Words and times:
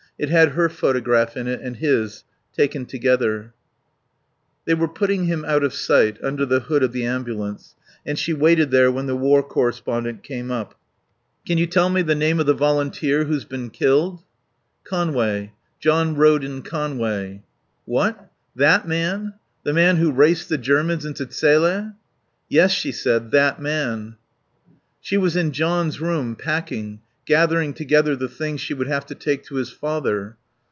It 0.19 0.29
had 0.29 0.49
her 0.49 0.69
photograph 0.69 1.35
in 1.35 1.47
it 1.47 1.61
and 1.61 1.77
his, 1.77 2.25
taken 2.55 2.85
together. 2.85 3.55
They 4.65 4.75
were 4.75 4.87
putting 4.87 5.25
him 5.25 5.43
out 5.47 5.63
of 5.63 5.73
sight, 5.73 6.23
under 6.23 6.45
the 6.45 6.59
hood 6.59 6.83
of 6.83 6.91
the 6.91 7.05
ambulance, 7.05 7.73
and 8.05 8.19
she 8.19 8.31
waited 8.31 8.69
there 8.69 8.91
when 8.91 9.07
the 9.07 9.15
war 9.15 9.41
correspondent 9.41 10.21
came 10.21 10.51
up. 10.51 10.75
"Can 11.47 11.57
you 11.57 11.65
tell 11.65 11.89
me 11.89 12.03
the 12.03 12.13
name 12.13 12.39
of 12.39 12.45
the 12.45 12.53
volunteer 12.53 13.23
who's 13.23 13.45
been 13.45 13.71
killed?" 13.71 14.21
"Conway. 14.83 15.53
John 15.79 16.15
Roden 16.15 16.61
Conway." 16.61 17.41
"What? 17.85 18.29
That 18.55 18.87
man? 18.87 19.33
The 19.63 19.73
man 19.73 19.95
who 19.97 20.11
raced 20.11 20.49
the 20.49 20.59
Germans 20.59 21.03
into 21.03 21.25
Zele?" 21.31 21.95
"Yes," 22.47 22.69
she 22.71 22.91
said, 22.91 23.31
"that 23.31 23.59
man." 23.59 24.17
She 24.99 25.17
was 25.17 25.35
in 25.35 25.51
John's 25.51 25.99
room, 25.99 26.35
packing, 26.35 27.01
gathering 27.23 27.71
together 27.71 28.15
the 28.17 28.27
things 28.27 28.59
she 28.59 28.73
would 28.73 28.87
have 28.87 29.05
to 29.05 29.13
take 29.15 29.43
to 29.43 29.55
his 29.55 29.69
father. 29.69 30.35